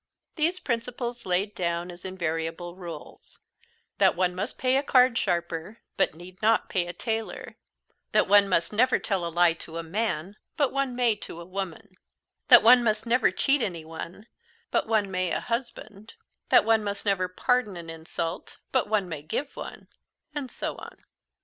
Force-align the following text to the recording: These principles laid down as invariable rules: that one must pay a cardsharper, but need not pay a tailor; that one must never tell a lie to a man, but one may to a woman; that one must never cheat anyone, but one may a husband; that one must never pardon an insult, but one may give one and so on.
These 0.35 0.59
principles 0.59 1.27
laid 1.27 1.53
down 1.53 1.91
as 1.91 2.03
invariable 2.03 2.73
rules: 2.75 3.37
that 3.99 4.15
one 4.15 4.33
must 4.33 4.57
pay 4.57 4.75
a 4.75 4.81
cardsharper, 4.81 5.77
but 5.95 6.15
need 6.15 6.41
not 6.41 6.69
pay 6.69 6.87
a 6.87 6.91
tailor; 6.93 7.55
that 8.11 8.27
one 8.27 8.49
must 8.49 8.73
never 8.73 8.97
tell 8.97 9.23
a 9.23 9.29
lie 9.29 9.53
to 9.53 9.77
a 9.77 9.83
man, 9.83 10.37
but 10.57 10.73
one 10.73 10.95
may 10.95 11.15
to 11.17 11.39
a 11.39 11.45
woman; 11.45 11.97
that 12.47 12.63
one 12.63 12.83
must 12.83 13.05
never 13.05 13.29
cheat 13.29 13.61
anyone, 13.61 14.25
but 14.71 14.87
one 14.87 15.11
may 15.11 15.29
a 15.29 15.39
husband; 15.39 16.15
that 16.49 16.65
one 16.65 16.83
must 16.83 17.05
never 17.05 17.27
pardon 17.27 17.77
an 17.77 17.87
insult, 17.91 18.57
but 18.71 18.89
one 18.89 19.07
may 19.07 19.21
give 19.21 19.55
one 19.55 19.87
and 20.33 20.49
so 20.49 20.77
on. 20.77 20.97